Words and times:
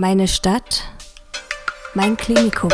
Meine 0.00 0.28
Stadt, 0.28 0.82
mein 1.92 2.16
Klinikum. 2.16 2.70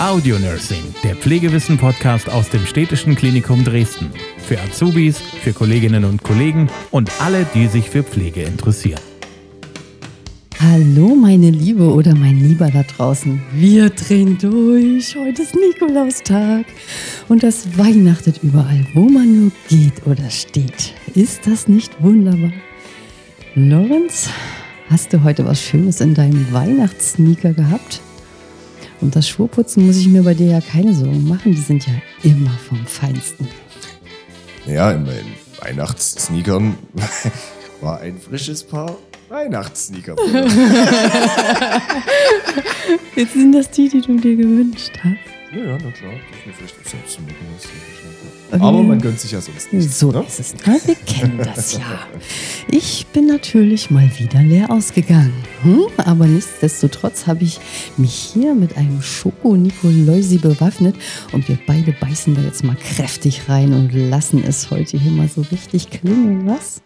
Audio 0.00 0.36
Nursing, 0.40 0.82
der 1.04 1.14
Pflegewissen-Podcast 1.14 2.28
aus 2.28 2.48
dem 2.48 2.66
Städtischen 2.66 3.14
Klinikum 3.14 3.62
Dresden. 3.62 4.10
Für 4.38 4.60
Azubis, 4.60 5.20
für 5.20 5.52
Kolleginnen 5.52 6.04
und 6.04 6.24
Kollegen 6.24 6.68
und 6.90 7.12
alle, 7.20 7.46
die 7.54 7.68
sich 7.68 7.88
für 7.88 8.02
Pflege 8.02 8.42
interessieren. 8.42 9.13
Hallo 10.70 11.14
meine 11.14 11.50
Liebe 11.50 11.92
oder 11.92 12.14
mein 12.14 12.38
Lieber 12.38 12.70
da 12.70 12.84
draußen. 12.84 13.42
Wir 13.52 13.90
drehen 13.90 14.38
durch. 14.38 15.14
Heute 15.14 15.42
ist 15.42 15.54
Nikolaustag 15.54 16.64
und 17.28 17.42
das 17.42 17.76
weihnachtet 17.76 18.42
überall, 18.42 18.86
wo 18.94 19.02
man 19.02 19.40
nur 19.40 19.52
geht 19.68 20.06
oder 20.06 20.30
steht. 20.30 20.94
Ist 21.14 21.46
das 21.46 21.68
nicht 21.68 22.02
wunderbar? 22.02 22.52
Lorenz, 23.54 24.30
hast 24.88 25.12
du 25.12 25.22
heute 25.22 25.44
was 25.44 25.60
Schönes 25.60 26.00
in 26.00 26.14
deinem 26.14 26.50
Weihnachtssneaker 26.50 27.52
gehabt? 27.52 28.00
Um 29.02 29.10
das 29.10 29.28
Schwurputzen 29.28 29.86
muss 29.86 29.98
ich 29.98 30.08
mir 30.08 30.22
bei 30.22 30.32
dir 30.32 30.46
ja 30.46 30.60
keine 30.62 30.94
Sorgen 30.94 31.28
machen. 31.28 31.54
Die 31.54 31.60
sind 31.60 31.86
ja 31.86 31.92
immer 32.22 32.52
vom 32.68 32.86
Feinsten. 32.86 33.48
Ja, 34.66 34.92
in 34.92 35.02
meinen 35.02 35.34
Weihnachtssneakern 35.60 36.74
war 37.82 38.00
ein 38.00 38.18
frisches 38.18 38.64
Paar 38.64 38.96
Weihnachtssneaker. 39.28 40.16
Jetzt 43.16 43.32
sind 43.32 43.52
das 43.52 43.70
die, 43.70 43.88
die 43.88 44.00
du 44.00 44.16
dir 44.16 44.36
gewünscht 44.36 44.92
hast. 45.02 45.34
Ja, 45.54 45.64
ja, 45.64 45.78
na 45.84 45.90
klar. 45.92 46.12
Das 46.12 46.38
ist 46.40 46.46
mir 46.46 46.52
vielleicht 46.52 46.88
selbst 46.88 47.14
zum 47.14 47.26
Nikolaus 47.26 47.68
Aber 48.50 48.82
man 48.82 49.00
gönnt 49.00 49.20
sich 49.20 49.30
ja 49.30 49.40
sonst 49.40 49.72
nicht. 49.72 49.88
So 49.88 50.10
ne? 50.10 50.24
ist 50.26 50.40
es. 50.40 50.54
Na, 50.66 50.76
wir 50.84 50.96
kennen 50.96 51.38
das 51.38 51.74
ja. 51.74 52.08
Ich 52.68 53.06
bin 53.12 53.28
natürlich 53.28 53.88
mal 53.90 54.10
wieder 54.18 54.42
leer 54.42 54.68
ausgegangen. 54.70 55.32
Hm? 55.62 55.84
Aber 55.96 56.26
nichtsdestotrotz 56.26 57.28
habe 57.28 57.44
ich 57.44 57.60
mich 57.96 58.14
hier 58.14 58.54
mit 58.54 58.76
einem 58.76 59.00
Schoko-Nikoläusi 59.00 60.38
bewaffnet 60.38 60.96
und 61.30 61.48
wir 61.48 61.58
beide 61.68 61.92
beißen 61.92 62.34
da 62.34 62.42
jetzt 62.42 62.64
mal 62.64 62.76
kräftig 62.76 63.48
rein 63.48 63.72
und 63.74 63.92
lassen 63.92 64.42
es 64.44 64.70
heute 64.70 64.98
hier 64.98 65.12
mal 65.12 65.28
so 65.28 65.42
richtig 65.52 65.90
klingeln, 65.90 66.48
was? 66.48 66.82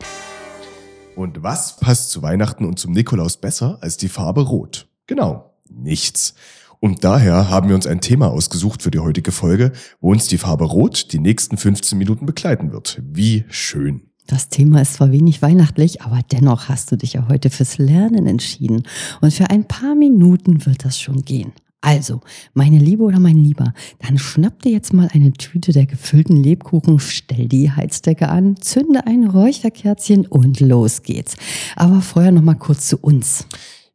Und 1.18 1.42
was 1.42 1.78
passt 1.78 2.12
zu 2.12 2.22
Weihnachten 2.22 2.64
und 2.64 2.78
zum 2.78 2.92
Nikolaus 2.92 3.38
besser 3.38 3.78
als 3.80 3.96
die 3.96 4.08
Farbe 4.08 4.42
Rot? 4.42 4.86
Genau, 5.08 5.52
nichts. 5.68 6.34
Und 6.78 7.02
daher 7.02 7.50
haben 7.50 7.68
wir 7.68 7.74
uns 7.74 7.88
ein 7.88 8.00
Thema 8.00 8.28
ausgesucht 8.30 8.82
für 8.82 8.92
die 8.92 9.00
heutige 9.00 9.32
Folge, 9.32 9.72
wo 10.00 10.12
uns 10.12 10.28
die 10.28 10.38
Farbe 10.38 10.66
Rot 10.66 11.12
die 11.12 11.18
nächsten 11.18 11.56
15 11.56 11.98
Minuten 11.98 12.24
begleiten 12.24 12.70
wird. 12.70 13.02
Wie 13.04 13.44
schön. 13.48 14.02
Das 14.28 14.48
Thema 14.48 14.80
ist 14.80 14.94
zwar 14.94 15.10
wenig 15.10 15.42
weihnachtlich, 15.42 16.02
aber 16.02 16.20
dennoch 16.30 16.68
hast 16.68 16.92
du 16.92 16.96
dich 16.96 17.14
ja 17.14 17.26
heute 17.28 17.50
fürs 17.50 17.78
Lernen 17.78 18.28
entschieden. 18.28 18.84
Und 19.20 19.34
für 19.34 19.50
ein 19.50 19.66
paar 19.66 19.96
Minuten 19.96 20.66
wird 20.66 20.84
das 20.84 21.00
schon 21.00 21.22
gehen. 21.24 21.52
Also, 21.80 22.20
meine 22.54 22.78
Liebe 22.78 23.04
oder 23.04 23.20
mein 23.20 23.36
Lieber, 23.36 23.72
dann 24.00 24.18
schnapp 24.18 24.62
dir 24.62 24.72
jetzt 24.72 24.92
mal 24.92 25.08
eine 25.12 25.32
Tüte 25.32 25.72
der 25.72 25.86
gefüllten 25.86 26.36
Lebkuchen, 26.36 26.98
stell 26.98 27.46
die 27.46 27.70
Heizdecke 27.70 28.28
an, 28.28 28.56
zünde 28.56 29.06
ein 29.06 29.24
Räucherkerzchen 29.24 30.26
und 30.26 30.58
los 30.58 31.02
geht's. 31.02 31.36
Aber 31.76 32.00
vorher 32.00 32.32
noch 32.32 32.42
mal 32.42 32.54
kurz 32.54 32.88
zu 32.88 32.98
uns. 32.98 33.46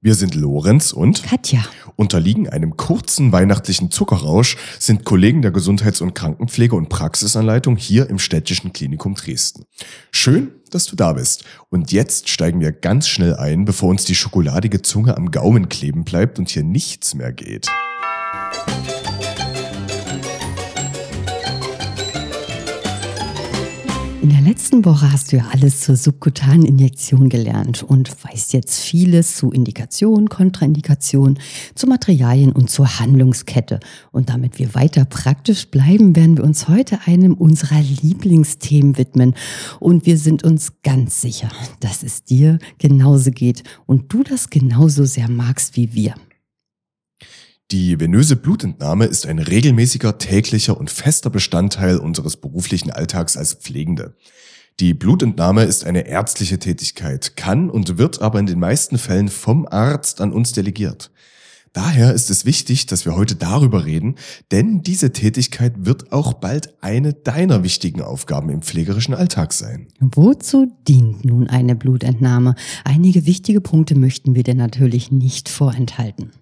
Wir 0.03 0.15
sind 0.15 0.35
Lorenz 0.35 0.91
und 0.91 1.23
Katja. 1.23 1.63
unterliegen 1.95 2.49
einem 2.49 2.75
kurzen 2.75 3.31
weihnachtlichen 3.31 3.89
Zuckerrausch, 3.89 4.57
sind 4.77 5.05
Kollegen 5.05 5.41
der 5.41 5.51
Gesundheits- 5.51 6.01
und 6.01 6.13
Krankenpflege 6.13 6.75
und 6.75 6.89
Praxisanleitung 6.89 7.77
hier 7.77 8.09
im 8.09 8.19
Städtischen 8.19 8.73
Klinikum 8.73 9.15
Dresden. 9.15 9.63
Schön, 10.11 10.51
dass 10.71 10.87
du 10.87 10.97
da 10.97 11.13
bist. 11.13 11.45
Und 11.69 11.93
jetzt 11.93 12.27
steigen 12.27 12.59
wir 12.59 12.73
ganz 12.73 13.07
schnell 13.07 13.37
ein, 13.37 13.63
bevor 13.63 13.87
uns 13.91 14.03
die 14.03 14.15
schokoladige 14.15 14.81
Zunge 14.81 15.15
am 15.15 15.31
Gaumen 15.31 15.69
kleben 15.69 16.03
bleibt 16.03 16.37
und 16.37 16.49
hier 16.49 16.63
nichts 16.63 17.15
mehr 17.15 17.31
geht. 17.31 17.69
In 18.67 19.32
der 24.33 24.41
letzten 24.41 24.83
Woche 24.83 25.11
hast 25.11 25.31
du 25.31 25.37
ja 25.37 25.49
alles 25.51 25.81
zur 25.81 25.95
subkutanen 25.95 26.65
Injektion 26.65 27.29
gelernt 27.29 27.83
und 27.83 28.09
weißt 28.23 28.53
jetzt 28.53 28.81
vieles 28.81 29.35
zu 29.35 29.51
Indikation, 29.51 30.27
Kontraindikation, 30.27 31.37
zu 31.75 31.85
Materialien 31.85 32.51
und 32.51 32.67
zur 32.67 32.99
Handlungskette. 32.99 33.79
Und 34.11 34.29
damit 34.29 34.57
wir 34.57 34.73
weiter 34.73 35.05
praktisch 35.05 35.67
bleiben, 35.67 36.15
werden 36.15 36.37
wir 36.37 36.45
uns 36.45 36.67
heute 36.67 37.01
einem 37.05 37.35
unserer 37.35 37.79
Lieblingsthemen 37.79 38.97
widmen. 38.97 39.35
Und 39.79 40.07
wir 40.07 40.17
sind 40.17 40.43
uns 40.43 40.73
ganz 40.81 41.21
sicher, 41.21 41.49
dass 41.79 42.01
es 42.01 42.23
dir 42.23 42.57
genauso 42.79 43.29
geht 43.29 43.63
und 43.85 44.11
du 44.11 44.23
das 44.23 44.49
genauso 44.49 45.05
sehr 45.05 45.29
magst 45.29 45.75
wie 45.75 45.93
wir. 45.93 46.15
Die 47.73 47.99
venöse 47.99 48.35
Blutentnahme 48.35 49.05
ist 49.05 49.25
ein 49.25 49.39
regelmäßiger, 49.39 50.19
täglicher 50.19 50.77
und 50.77 50.91
fester 50.91 51.31
Bestandteil 51.31 51.97
unseres 51.97 52.37
beruflichen 52.37 52.91
Alltags 52.91 53.35
als 53.35 53.55
Pflegende. 53.55 54.15
Die 54.79 54.93
Blutentnahme 54.93 55.63
ist 55.63 55.83
eine 55.83 56.05
ärztliche 56.05 56.59
Tätigkeit, 56.59 57.35
kann 57.35 57.71
und 57.71 57.97
wird 57.97 58.21
aber 58.21 58.37
in 58.37 58.45
den 58.45 58.59
meisten 58.59 58.99
Fällen 58.99 59.27
vom 59.27 59.65
Arzt 59.65 60.21
an 60.21 60.33
uns 60.33 60.51
delegiert. 60.51 61.09
Daher 61.73 62.13
ist 62.13 62.29
es 62.29 62.45
wichtig, 62.45 62.85
dass 62.85 63.05
wir 63.05 63.15
heute 63.15 63.33
darüber 63.33 63.85
reden, 63.85 64.17
denn 64.51 64.83
diese 64.83 65.11
Tätigkeit 65.11 65.73
wird 65.77 66.11
auch 66.11 66.35
bald 66.35 66.75
eine 66.83 67.13
deiner 67.13 67.63
wichtigen 67.63 68.03
Aufgaben 68.03 68.51
im 68.51 68.61
pflegerischen 68.61 69.15
Alltag 69.15 69.51
sein. 69.51 69.87
Wozu 69.99 70.71
dient 70.87 71.25
nun 71.25 71.49
eine 71.49 71.75
Blutentnahme? 71.75 72.53
Einige 72.83 73.25
wichtige 73.25 73.61
Punkte 73.61 73.95
möchten 73.95 74.35
wir 74.35 74.43
dir 74.43 74.53
natürlich 74.53 75.11
nicht 75.11 75.49
vorenthalten. 75.49 76.33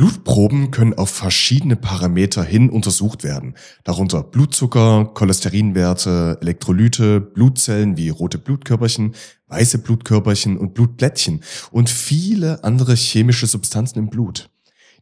Blutproben 0.00 0.70
können 0.70 0.94
auf 0.94 1.10
verschiedene 1.10 1.76
Parameter 1.76 2.42
hin 2.42 2.70
untersucht 2.70 3.22
werden, 3.22 3.54
darunter 3.84 4.22
Blutzucker, 4.22 5.10
Cholesterinwerte, 5.12 6.38
Elektrolyte, 6.40 7.20
Blutzellen 7.20 7.98
wie 7.98 8.08
rote 8.08 8.38
Blutkörperchen, 8.38 9.14
weiße 9.48 9.76
Blutkörperchen 9.76 10.56
und 10.56 10.72
Blutplättchen 10.72 11.42
und 11.70 11.90
viele 11.90 12.64
andere 12.64 12.94
chemische 12.94 13.46
Substanzen 13.46 13.98
im 13.98 14.08
Blut. 14.08 14.48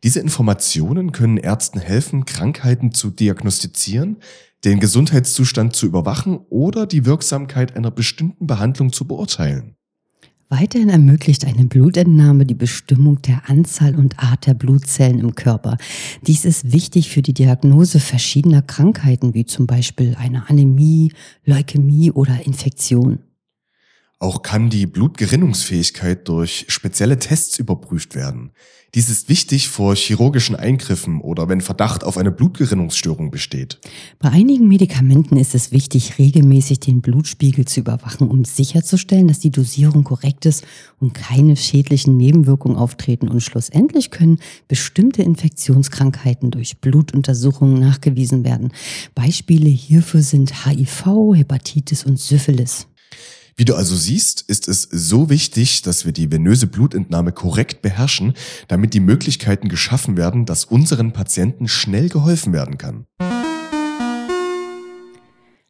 Diese 0.02 0.18
Informationen 0.18 1.12
können 1.12 1.36
Ärzten 1.36 1.78
helfen, 1.78 2.24
Krankheiten 2.24 2.90
zu 2.90 3.10
diagnostizieren, 3.10 4.16
den 4.64 4.80
Gesundheitszustand 4.80 5.76
zu 5.76 5.86
überwachen 5.86 6.40
oder 6.50 6.86
die 6.88 7.06
Wirksamkeit 7.06 7.76
einer 7.76 7.92
bestimmten 7.92 8.48
Behandlung 8.48 8.92
zu 8.92 9.06
beurteilen. 9.06 9.77
Weiterhin 10.50 10.88
ermöglicht 10.88 11.44
eine 11.44 11.66
Blutentnahme 11.66 12.46
die 12.46 12.54
Bestimmung 12.54 13.20
der 13.20 13.50
Anzahl 13.50 13.94
und 13.94 14.18
Art 14.18 14.46
der 14.46 14.54
Blutzellen 14.54 15.18
im 15.18 15.34
Körper. 15.34 15.76
Dies 16.26 16.46
ist 16.46 16.72
wichtig 16.72 17.10
für 17.10 17.20
die 17.20 17.34
Diagnose 17.34 18.00
verschiedener 18.00 18.62
Krankheiten, 18.62 19.34
wie 19.34 19.44
zum 19.44 19.66
Beispiel 19.66 20.16
eine 20.18 20.48
Anämie, 20.48 21.12
Leukämie 21.44 22.12
oder 22.12 22.46
Infektion. 22.46 23.18
Auch 24.20 24.42
kann 24.42 24.68
die 24.68 24.86
Blutgerinnungsfähigkeit 24.86 26.26
durch 26.28 26.66
spezielle 26.68 27.20
Tests 27.20 27.58
überprüft 27.58 28.16
werden. 28.16 28.50
Dies 28.94 29.10
ist 29.10 29.28
wichtig 29.28 29.68
vor 29.68 29.94
chirurgischen 29.94 30.56
Eingriffen 30.56 31.20
oder 31.20 31.48
wenn 31.48 31.60
Verdacht 31.60 32.02
auf 32.02 32.16
eine 32.16 32.32
Blutgerinnungsstörung 32.32 33.30
besteht. 33.30 33.78
Bei 34.18 34.30
einigen 34.30 34.66
Medikamenten 34.66 35.36
ist 35.36 35.54
es 35.54 35.72
wichtig, 35.72 36.18
regelmäßig 36.18 36.80
den 36.80 37.02
Blutspiegel 37.02 37.66
zu 37.66 37.80
überwachen, 37.80 38.28
um 38.28 38.46
sicherzustellen, 38.46 39.28
dass 39.28 39.40
die 39.40 39.50
Dosierung 39.50 40.04
korrekt 40.04 40.46
ist 40.46 40.64
und 40.98 41.12
keine 41.12 41.54
schädlichen 41.54 42.16
Nebenwirkungen 42.16 42.78
auftreten. 42.78 43.28
Und 43.28 43.42
schlussendlich 43.42 44.10
können 44.10 44.40
bestimmte 44.68 45.22
Infektionskrankheiten 45.22 46.50
durch 46.50 46.78
Blutuntersuchungen 46.78 47.78
nachgewiesen 47.78 48.42
werden. 48.42 48.72
Beispiele 49.14 49.68
hierfür 49.68 50.22
sind 50.22 50.64
HIV, 50.64 51.34
Hepatitis 51.34 52.04
und 52.04 52.18
Syphilis. 52.18 52.88
Wie 53.58 53.64
du 53.64 53.74
also 53.74 53.96
siehst, 53.96 54.42
ist 54.42 54.68
es 54.68 54.82
so 54.82 55.30
wichtig, 55.30 55.82
dass 55.82 56.04
wir 56.04 56.12
die 56.12 56.30
venöse 56.30 56.68
Blutentnahme 56.68 57.32
korrekt 57.32 57.82
beherrschen, 57.82 58.34
damit 58.68 58.94
die 58.94 59.00
Möglichkeiten 59.00 59.68
geschaffen 59.68 60.16
werden, 60.16 60.46
dass 60.46 60.64
unseren 60.64 61.12
Patienten 61.12 61.66
schnell 61.66 62.08
geholfen 62.08 62.52
werden 62.52 62.78
kann. 62.78 63.06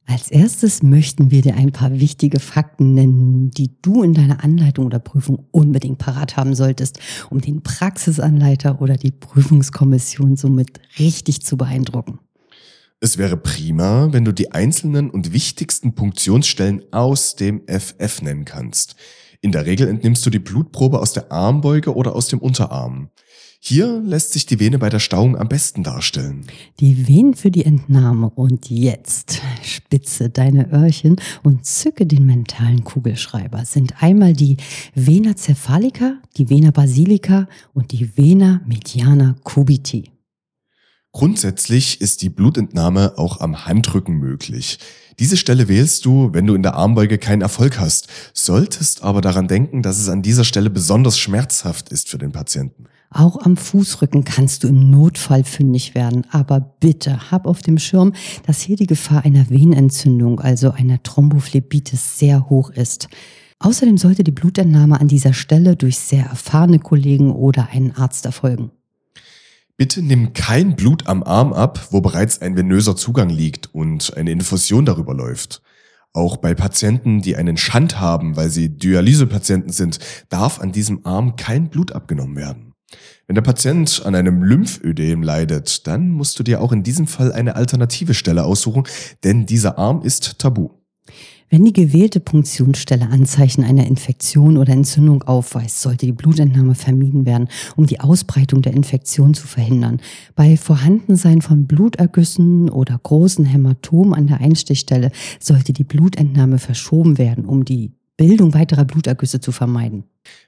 Als 0.05 0.31
erstes 0.31 0.82
möchten 0.82 1.31
wir 1.31 1.40
dir 1.40 1.55
ein 1.55 1.73
paar 1.73 1.99
wichtige 1.99 2.40
Fakten 2.40 2.93
nennen, 2.93 3.50
die 3.52 3.81
du 3.81 4.02
in 4.02 4.12
deiner 4.12 4.44
Anleitung 4.44 4.84
oder 4.84 4.99
Prüfung 4.99 5.46
unbedingt 5.50 5.96
parat 5.96 6.37
haben 6.37 6.55
solltest, 6.55 6.99
um 7.31 7.41
den 7.41 7.62
Praxisanleiter 7.62 8.82
oder 8.82 8.99
die 8.99 9.12
Prüfungskommission 9.12 10.37
somit 10.37 10.79
richtig 10.99 11.41
zu 11.43 11.56
beeindrucken. 11.56 12.19
Es 13.00 13.17
wäre 13.17 13.37
prima, 13.37 14.12
wenn 14.12 14.25
du 14.25 14.33
die 14.33 14.50
einzelnen 14.50 15.09
und 15.09 15.33
wichtigsten 15.33 15.95
Punktionsstellen 15.95 16.83
aus 16.91 17.37
dem 17.37 17.62
FF 17.69 18.23
nennen 18.23 18.45
kannst. 18.45 18.97
In 19.41 19.53
der 19.53 19.67
Regel 19.67 19.87
entnimmst 19.87 20.27
du 20.27 20.31
die 20.31 20.41
Blutprobe 20.41 20.99
aus 20.99 21.12
der 21.12 21.31
Armbeuge 21.31 21.95
oder 21.95 22.17
aus 22.17 22.27
dem 22.27 22.41
Unterarm. 22.41 23.11
Hier 23.61 24.00
lässt 24.05 24.33
sich 24.33 24.47
die 24.47 24.59
Vene 24.59 24.81
bei 24.81 24.89
der 24.89 24.99
Stauung 24.99 25.37
am 25.37 25.49
besten 25.49 25.85
darstellen. 25.85 26.47
Die 26.81 27.06
Venen 27.06 27.35
für 27.35 27.53
die 27.53 27.65
Entnahme 27.65 28.31
und 28.31 28.69
jetzt 28.69 29.43
spitze 29.62 30.29
deine 30.29 30.73
Öhrchen 30.73 31.17
und 31.44 31.67
zücke 31.67 32.05
den 32.05 32.27
mentalen 32.27 32.83
Kugelschreiber. 32.83 33.65
Sind 33.65 34.03
einmal 34.03 34.33
die 34.33 34.56
Vena 34.97 35.37
cephalica, 35.37 36.19
die 36.37 36.51
Vena 36.51 36.73
basilica 36.73 37.49
und 37.75 37.93
die 37.93 38.17
Vena 38.17 38.61
mediana 38.67 39.37
cubiti. 39.44 40.18
Grundsätzlich 41.12 42.00
ist 42.00 42.22
die 42.22 42.28
Blutentnahme 42.28 43.14
auch 43.16 43.40
am 43.40 43.66
Handrücken 43.66 44.16
möglich. 44.16 44.78
Diese 45.19 45.37
Stelle 45.37 45.66
wählst 45.66 46.05
du, 46.05 46.32
wenn 46.32 46.46
du 46.46 46.55
in 46.55 46.62
der 46.62 46.75
Armbeuge 46.75 47.19
keinen 47.19 47.43
Erfolg 47.43 47.81
hast, 47.81 48.08
solltest 48.34 49.02
aber 49.02 49.20
daran 49.20 49.49
denken, 49.49 49.82
dass 49.82 49.99
es 49.99 50.08
an 50.08 50.22
dieser 50.22 50.44
Stelle 50.44 50.70
besonders 50.70 51.19
schmerzhaft 51.19 51.88
ist 51.88 52.08
für 52.08 52.19
den 52.19 52.31
Patienten. 52.31 52.84
Auch 53.10 53.38
am 53.38 53.56
Fußrücken 53.56 54.25
kannst 54.25 54.62
du 54.62 54.69
im 54.69 54.90
Notfall 54.90 55.43
fündig 55.43 55.94
werden, 55.94 56.26
aber 56.31 56.60
bitte 56.60 57.31
hab 57.31 57.46
auf 57.46 57.62
dem 57.62 57.78
Schirm, 57.78 58.12
dass 58.46 58.60
hier 58.60 58.76
die 58.76 58.87
Gefahr 58.87 59.25
einer 59.25 59.49
Venenentzündung, 59.49 60.40
also 60.40 60.72
einer 60.72 61.02
Thrombophlebitis, 61.02 62.19
sehr 62.19 62.50
hoch 62.50 62.70
ist. 62.70 63.08
Außerdem 63.60 63.96
sollte 63.96 64.22
die 64.22 64.31
Blutentnahme 64.31 65.00
an 65.00 65.08
dieser 65.08 65.32
Stelle 65.32 65.75
durch 65.75 65.99
sehr 65.99 66.26
erfahrene 66.26 66.78
Kollegen 66.78 67.32
oder 67.32 67.70
einen 67.72 67.93
Arzt 67.96 68.26
erfolgen. 68.26 68.70
Bitte 69.79 70.03
nimm 70.03 70.33
kein 70.33 70.75
Blut 70.75 71.07
am 71.07 71.23
Arm 71.23 71.53
ab, 71.53 71.89
wo 71.93 72.01
bereits 72.01 72.43
ein 72.43 72.57
venöser 72.57 72.97
Zugang 72.97 73.29
liegt 73.29 73.73
und 73.73 74.17
eine 74.17 74.33
Infusion 74.33 74.85
darüber 74.85 75.15
läuft. 75.15 75.63
Auch 76.13 76.37
bei 76.37 76.53
Patienten, 76.53 77.23
die 77.23 77.37
einen 77.37 77.57
Schand 77.57 78.01
haben, 78.01 78.35
weil 78.35 78.51
sie 78.51 78.71
Dialysepatienten 78.71 79.71
sind, 79.71 80.01
darf 80.31 80.61
an 80.61 80.73
diesem 80.73 81.07
Arm 81.07 81.37
kein 81.37 81.71
Blut 81.71 81.93
abgenommen 81.93 82.35
werden. 82.35 82.75
Wenn 83.29 83.37
der 83.37 83.43
Patient 83.43 84.03
an 84.05 84.17
einem 84.17 84.43
Lymphödem 84.43 85.23
leidet, 85.23 85.87
dann 85.87 86.11
musst 86.11 86.41
du 86.41 86.43
dir 86.43 86.61
auch 86.61 86.73
in 86.73 86.83
diesem 86.83 87.07
Fall 87.07 87.33
eine 87.33 87.55
alternative 87.55 88.15
Stelle 88.15 88.43
aussuchen, 88.43 88.83
denn 89.23 89.47
dieser 89.47 89.79
Arm 89.79 90.03
ist 90.03 90.41
tabu. 90.41 90.71
Wenn 91.50 91.65
die 91.65 91.73
gewählte 91.73 92.21
Punktionsstelle 92.21 93.09
Anzeichen 93.09 93.65
einer 93.65 93.87
Infektion 93.87 94.59
oder 94.59 94.75
Entzündung 94.75 95.23
aufweist, 95.23 95.81
sollte 95.81 96.05
die 96.05 96.12
Blutentnahme 96.12 96.75
vermieden 96.75 97.25
werden, 97.25 97.49
um 97.75 97.87
die 97.87 98.00
Ausbreitung 98.00 98.61
der 98.61 98.75
Infektion 98.75 99.33
zu 99.33 99.47
verhindern. 99.47 100.00
Bei 100.35 100.59
Vorhandensein 100.59 101.41
von 101.41 101.67
Blutergüssen 101.67 102.69
oder 102.69 103.00
großen 103.03 103.47
Hämatomen 103.47 104.12
an 104.12 104.27
der 104.27 104.41
Einstichstelle 104.41 105.11
sollte 105.41 105.73
die 105.73 105.85
Blutentnahme 105.85 106.59
verschoben 106.59 107.17
werden, 107.17 107.47
um 107.47 107.65
die 107.65 107.93
Bildung 108.19 108.53
weiterer 108.53 108.85
Blutergüsse 108.85 109.41
zu 109.41 109.53
vermeiden. 109.53 110.05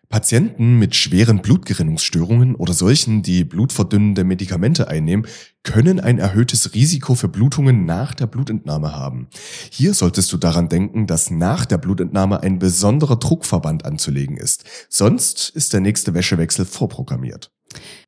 Patienten 0.09 0.81
mit 0.81 0.97
schweren 0.97 1.41
Blutgerinnungsstörungen 1.41 2.57
oder 2.57 2.75
solchen, 2.75 3.23
die 3.23 3.45
blutverdünnende 3.45 4.25
Medikamente 4.25 4.89
einnehmen, 4.89 5.27
können 5.63 6.01
ein 6.01 6.19
erhöhtes 6.19 6.75
Risiko 6.75 7.15
für 7.15 7.29
Blutungen 7.29 7.87
nach 7.87 8.13
der 8.13 8.27
Blutentnahme 8.27 8.93
haben. 8.93 9.29
Hier 9.71 9.95
solltest 9.95 10.33
du 10.33 10.37
daran 10.37 10.69
denken, 10.69 11.07
dass 11.07 11.31
nach 11.31 11.65
der 11.65 11.79
Blutentnahme 11.79 12.43
ein 12.43 12.59
besonderer 12.59 13.17
Druckverband 13.17 13.85
anzulegen 13.85 14.37
ist. 14.37 14.65
Sonst 14.89 15.51
ist 15.51 15.73
der 15.73 15.81
nächste 15.81 16.13
Wäschewechsel 16.13 16.65
vorprogrammiert. 16.65 17.53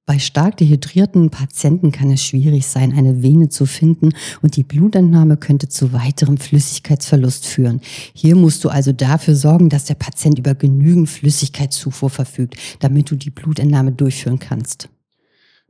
Bei 0.05 0.19
stark 0.19 0.57
dehydrierten 0.57 1.31
Patienten 1.31 1.93
kann 1.93 2.11
es 2.11 2.25
schwierig 2.25 2.67
sein, 2.67 2.93
eine 2.93 3.23
Vene 3.23 3.49
zu 3.49 3.67
finden 3.67 4.11
und 4.43 4.57
die 4.57 4.65
Blutentnahme 4.65 5.37
könnte 5.37 5.69
zu 5.69 5.93
weiterem 5.93 6.39
Flüssigkeitsverlust 6.39 7.47
führen. 7.47 7.81
Hier 8.13 8.35
musst 8.35 8.65
du 8.65 8.69
also 8.69 8.93
dafür 8.93 9.37
sorgen, 9.37 9.69
dass 9.69 9.85
der 9.85 9.95
Patient 9.95 10.39
über 10.39 10.55
genügend 10.55 11.09
Flüssigkeitszufuhr 11.09 12.11
verfügt, 12.11 12.57
damit 12.81 13.11
du 13.11 13.17
die 13.17 13.31
Blutentnahme 13.31 13.93
durchführen 13.93 14.41
kannst. 14.41 14.89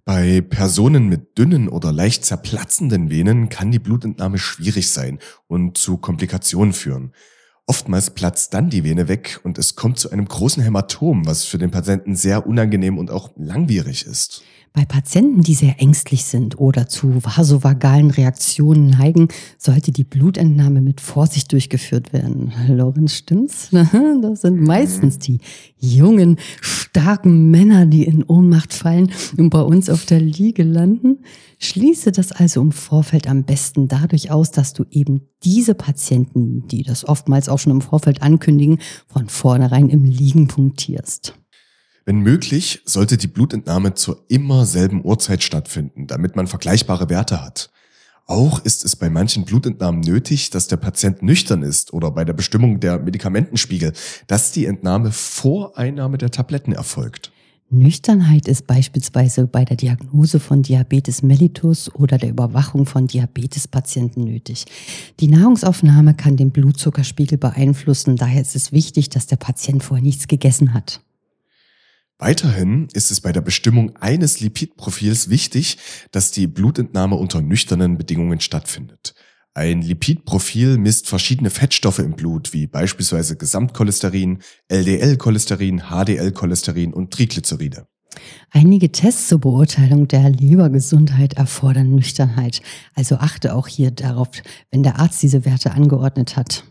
Bei 0.04 0.40
Personen 0.40 1.08
mit 1.08 1.38
dünnen 1.38 1.68
oder 1.68 1.92
leicht 1.92 2.24
zerplatzenden 2.24 3.10
Venen 3.10 3.50
kann 3.50 3.70
die 3.70 3.78
Blutentnahme 3.78 4.38
schwierig 4.38 4.90
sein 4.90 5.18
und 5.46 5.78
zu 5.78 5.98
Komplikationen 5.98 6.72
führen. 6.72 7.12
Oftmals 7.72 8.10
platzt 8.10 8.52
dann 8.52 8.68
die 8.68 8.84
Vene 8.84 9.08
weg 9.08 9.40
und 9.44 9.56
es 9.56 9.76
kommt 9.76 9.98
zu 9.98 10.10
einem 10.10 10.26
großen 10.26 10.62
Hämatom, 10.62 11.24
was 11.24 11.44
für 11.44 11.56
den 11.56 11.70
Patienten 11.70 12.16
sehr 12.16 12.46
unangenehm 12.46 12.98
und 12.98 13.10
auch 13.10 13.30
langwierig 13.34 14.04
ist. 14.04 14.42
Bei 14.74 14.86
Patienten, 14.86 15.42
die 15.42 15.52
sehr 15.52 15.80
ängstlich 15.80 16.24
sind 16.24 16.58
oder 16.58 16.88
zu 16.88 17.22
vasovagalen 17.22 18.10
Reaktionen 18.10 18.88
neigen, 18.88 19.28
sollte 19.58 19.92
die 19.92 20.04
Blutentnahme 20.04 20.80
mit 20.80 21.02
Vorsicht 21.02 21.52
durchgeführt 21.52 22.14
werden. 22.14 22.52
Lorenz, 22.68 23.14
stimmt's? 23.14 23.70
Das 24.22 24.42
sind 24.42 24.60
meistens 24.60 25.18
die 25.18 25.40
jungen, 25.78 26.38
starken 26.60 27.50
Männer, 27.50 27.86
die 27.86 28.04
in 28.04 28.22
Ohnmacht 28.22 28.72
fallen 28.72 29.10
und 29.36 29.50
bei 29.50 29.60
uns 29.60 29.90
auf 29.90 30.06
der 30.06 30.20
Liege 30.20 30.62
landen. 30.62 31.18
Schließe 31.58 32.12
das 32.12 32.32
also 32.32 32.60
im 32.62 32.72
Vorfeld 32.72 33.28
am 33.28 33.44
besten 33.44 33.88
dadurch 33.88 34.30
aus, 34.30 34.52
dass 34.52 34.72
du 34.72 34.84
eben 34.90 35.22
diese 35.44 35.74
Patienten, 35.74 36.66
die 36.68 36.82
das 36.82 37.06
oftmals 37.06 37.48
auch 37.48 37.58
schon 37.58 37.72
im 37.72 37.80
Vorfeld 37.82 38.22
ankündigen, 38.22 38.78
von 39.06 39.28
vornherein 39.28 39.88
im 39.88 40.04
Liegen 40.04 40.48
punktierst. 40.48 41.34
Wenn 42.04 42.20
möglich, 42.20 42.82
sollte 42.84 43.16
die 43.16 43.28
Blutentnahme 43.28 43.94
zur 43.94 44.24
immer 44.28 44.66
selben 44.66 45.04
Uhrzeit 45.04 45.42
stattfinden, 45.42 46.06
damit 46.06 46.34
man 46.34 46.46
vergleichbare 46.48 47.08
Werte 47.08 47.42
hat. 47.42 47.70
Auch 48.26 48.64
ist 48.64 48.84
es 48.84 48.96
bei 48.96 49.10
manchen 49.10 49.44
Blutentnahmen 49.44 50.00
nötig, 50.00 50.50
dass 50.50 50.68
der 50.68 50.76
Patient 50.76 51.22
nüchtern 51.22 51.62
ist 51.62 51.92
oder 51.92 52.10
bei 52.10 52.24
der 52.24 52.32
Bestimmung 52.32 52.80
der 52.80 52.98
Medikamentenspiegel, 52.98 53.92
dass 54.26 54.52
die 54.52 54.66
Entnahme 54.66 55.12
vor 55.12 55.76
Einnahme 55.76 56.18
der 56.18 56.30
Tabletten 56.30 56.72
erfolgt. 56.72 57.32
Nüchternheit 57.70 58.48
ist 58.48 58.66
beispielsweise 58.66 59.46
bei 59.46 59.64
der 59.64 59.76
Diagnose 59.76 60.40
von 60.40 60.62
Diabetes 60.62 61.22
mellitus 61.22 61.92
oder 61.94 62.18
der 62.18 62.28
Überwachung 62.28 62.84
von 62.84 63.06
Diabetespatienten 63.06 64.24
nötig. 64.24 64.66
Die 65.20 65.28
Nahrungsaufnahme 65.28 66.14
kann 66.14 66.36
den 66.36 66.50
Blutzuckerspiegel 66.50 67.38
beeinflussen, 67.38 68.16
daher 68.16 68.42
ist 68.42 68.56
es 68.56 68.72
wichtig, 68.72 69.08
dass 69.08 69.26
der 69.26 69.36
Patient 69.36 69.82
vorher 69.82 70.02
nichts 70.02 70.28
gegessen 70.28 70.74
hat. 70.74 71.00
Weiterhin 72.22 72.86
ist 72.92 73.10
es 73.10 73.20
bei 73.20 73.32
der 73.32 73.40
Bestimmung 73.40 73.96
eines 73.96 74.38
Lipidprofils 74.38 75.28
wichtig, 75.28 75.78
dass 76.12 76.30
die 76.30 76.46
Blutentnahme 76.46 77.16
unter 77.16 77.42
nüchternen 77.42 77.98
Bedingungen 77.98 78.38
stattfindet. 78.38 79.16
Ein 79.54 79.82
Lipidprofil 79.82 80.78
misst 80.78 81.08
verschiedene 81.08 81.50
Fettstoffe 81.50 81.98
im 81.98 82.12
Blut, 82.12 82.52
wie 82.52 82.68
beispielsweise 82.68 83.36
Gesamtcholesterin, 83.36 84.38
LDL-Cholesterin, 84.68 85.82
HDL-Cholesterin 85.90 86.94
und 86.94 87.12
Triglyceride. 87.12 87.88
Einige 88.52 88.92
Tests 88.92 89.26
zur 89.26 89.40
Beurteilung 89.40 90.06
der 90.06 90.30
Lebergesundheit 90.30 91.32
erfordern 91.32 91.92
Nüchternheit. 91.92 92.62
Also 92.94 93.16
achte 93.16 93.52
auch 93.52 93.66
hier 93.66 93.90
darauf, 93.90 94.28
wenn 94.70 94.84
der 94.84 95.00
Arzt 95.00 95.24
diese 95.24 95.44
Werte 95.44 95.72
angeordnet 95.72 96.36
hat. 96.36 96.62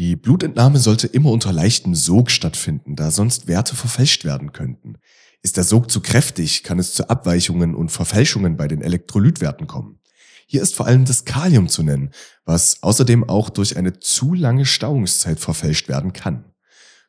Die 0.00 0.16
Blutentnahme 0.16 0.78
sollte 0.78 1.06
immer 1.08 1.30
unter 1.30 1.52
leichtem 1.52 1.94
Sog 1.94 2.30
stattfinden, 2.30 2.96
da 2.96 3.10
sonst 3.10 3.48
Werte 3.48 3.76
verfälscht 3.76 4.24
werden 4.24 4.52
könnten. 4.52 4.94
Ist 5.42 5.58
der 5.58 5.64
Sog 5.64 5.90
zu 5.90 6.00
kräftig, 6.00 6.62
kann 6.62 6.78
es 6.78 6.94
zu 6.94 7.10
Abweichungen 7.10 7.74
und 7.74 7.92
Verfälschungen 7.92 8.56
bei 8.56 8.66
den 8.66 8.80
Elektrolytwerten 8.80 9.66
kommen. 9.66 9.98
Hier 10.46 10.62
ist 10.62 10.74
vor 10.74 10.86
allem 10.86 11.04
das 11.04 11.26
Kalium 11.26 11.68
zu 11.68 11.82
nennen, 11.82 12.12
was 12.46 12.82
außerdem 12.82 13.28
auch 13.28 13.50
durch 13.50 13.76
eine 13.76 13.98
zu 13.98 14.32
lange 14.32 14.64
Stauungszeit 14.64 15.38
verfälscht 15.38 15.90
werden 15.90 16.14
kann. 16.14 16.46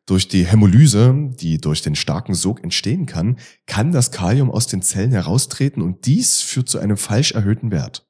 Durch 0.06 0.28
die 0.28 0.46
Hämolyse, 0.46 1.30
die 1.40 1.62
durch 1.62 1.82
den 1.82 1.96
starken 1.96 2.34
Sog 2.34 2.62
entstehen 2.62 3.06
kann, 3.06 3.38
kann 3.68 3.94
das 3.94 4.12
Kalium 4.12 4.52
aus 4.52 4.68
den 4.68 4.82
Zellen 4.82 5.12
heraustreten 5.12 5.82
und 5.82 6.06
dies 6.08 6.42
führt 6.42 6.68
zu 6.68 6.78
einem 6.78 6.98
falsch 6.98 7.32
erhöhten 7.32 7.72
Wert. 7.72 8.06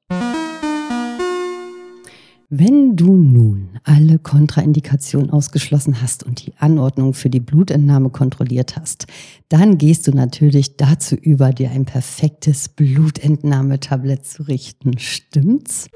Wenn 2.54 2.96
du 2.96 3.16
nun 3.16 3.80
alle 3.82 4.18
Kontraindikationen 4.18 5.30
ausgeschlossen 5.30 6.02
hast 6.02 6.22
und 6.22 6.44
die 6.44 6.52
Anordnung 6.58 7.14
für 7.14 7.30
die 7.30 7.40
Blutentnahme 7.40 8.10
kontrolliert 8.10 8.76
hast, 8.76 9.06
dann 9.48 9.78
gehst 9.78 10.06
du 10.06 10.10
natürlich 10.10 10.76
dazu 10.76 11.14
über, 11.14 11.54
dir 11.54 11.70
ein 11.70 11.86
perfektes 11.86 12.68
Blutentnahmetablett 12.68 14.26
zu 14.26 14.42
richten. 14.42 14.98
Stimmt's? 14.98 15.86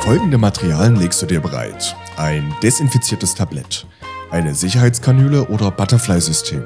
Folgende 0.00 0.38
Materialien 0.38 0.96
legst 0.96 1.22
du 1.22 1.26
dir 1.26 1.38
bereit. 1.38 1.94
Ein 2.16 2.52
desinfiziertes 2.64 3.36
Tablett, 3.36 3.86
eine 4.32 4.56
Sicherheitskanüle 4.56 5.46
oder 5.50 5.70
Butterfly-System, 5.70 6.64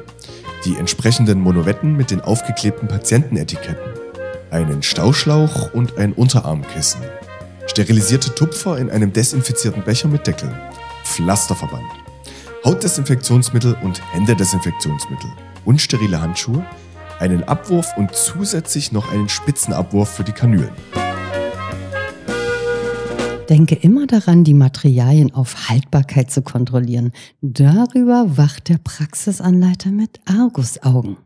die 0.64 0.76
entsprechenden 0.76 1.42
Monovetten 1.42 1.94
mit 1.94 2.10
den 2.10 2.22
aufgeklebten 2.22 2.88
Patientenetiketten, 2.88 4.00
einen 4.50 4.82
Stauschlauch 4.82 5.74
und 5.74 5.98
ein 5.98 6.14
Unterarmkissen 6.14 7.02
Sterilisierte 7.66 8.35
Tupfer 8.35 8.78
in 8.78 8.90
einem 8.90 9.12
desinfizierten 9.12 9.83
Becher 9.83 10.09
mit 10.09 10.26
Deckel. 10.26 10.52
Pflasterverband. 11.04 11.85
Hautdesinfektionsmittel 12.64 13.76
und 13.83 14.00
Händedesinfektionsmittel. 14.12 15.30
Unsterile 15.64 16.21
Handschuhe. 16.21 16.64
Einen 17.18 17.44
Abwurf 17.44 17.88
und 17.97 18.14
zusätzlich 18.14 18.92
noch 18.92 19.11
einen 19.11 19.28
Spitzenabwurf 19.28 20.11
für 20.11 20.25
die 20.25 20.33
Kanülen. 20.33 20.71
Denke 23.49 23.75
immer 23.75 24.06
daran, 24.06 24.44
die 24.44 24.54
Materialien 24.54 25.33
auf 25.35 25.68
Haltbarkeit 25.68 26.30
zu 26.30 26.42
kontrollieren. 26.42 27.12
Darüber 27.40 28.37
wacht 28.37 28.68
der 28.68 28.78
Praxisanleiter 28.78 29.90
mit 29.90 30.21
Argusaugen. 30.26 31.18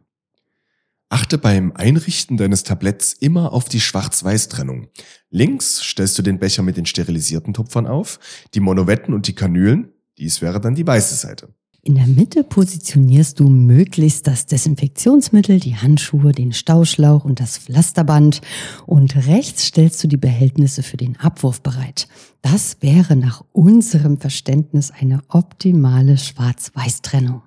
Achte 1.10 1.38
beim 1.38 1.72
Einrichten 1.74 2.36
deines 2.36 2.64
Tabletts 2.64 3.14
immer 3.14 3.52
auf 3.52 3.68
die 3.68 3.80
Schwarz-Weiß-Trennung. 3.80 4.88
Links 5.30 5.80
stellst 5.80 6.18
du 6.18 6.22
den 6.22 6.38
Becher 6.38 6.62
mit 6.62 6.76
den 6.76 6.84
sterilisierten 6.84 7.54
Tupfern 7.54 7.86
auf, 7.86 8.20
die 8.52 8.60
Monovetten 8.60 9.14
und 9.14 9.26
die 9.26 9.34
Kanülen, 9.34 9.92
dies 10.18 10.42
wäre 10.42 10.60
dann 10.60 10.74
die 10.74 10.86
weiße 10.86 11.14
Seite. 11.14 11.48
In 11.82 11.94
der 11.94 12.06
Mitte 12.06 12.44
positionierst 12.44 13.40
du 13.40 13.48
möglichst 13.48 14.26
das 14.26 14.44
Desinfektionsmittel, 14.44 15.60
die 15.60 15.76
Handschuhe, 15.76 16.32
den 16.32 16.52
Stauschlauch 16.52 17.24
und 17.24 17.40
das 17.40 17.56
Pflasterband 17.56 18.42
und 18.84 19.16
rechts 19.26 19.66
stellst 19.66 20.02
du 20.04 20.08
die 20.08 20.18
Behältnisse 20.18 20.82
für 20.82 20.98
den 20.98 21.16
Abwurf 21.18 21.62
bereit. 21.62 22.08
Das 22.42 22.76
wäre 22.80 23.16
nach 23.16 23.42
unserem 23.52 24.18
Verständnis 24.18 24.90
eine 24.90 25.22
optimale 25.28 26.18
Schwarz-Weiß-Trennung. 26.18 27.42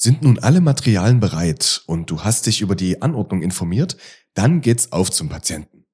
Sind 0.00 0.22
nun 0.22 0.38
alle 0.38 0.60
Materialien 0.60 1.18
bereit 1.18 1.82
und 1.86 2.08
du 2.08 2.20
hast 2.20 2.46
dich 2.46 2.60
über 2.60 2.76
die 2.76 3.02
Anordnung 3.02 3.42
informiert, 3.42 3.96
dann 4.32 4.60
geht's 4.60 4.92
auf 4.92 5.10
zum 5.10 5.28
Patienten. 5.28 5.86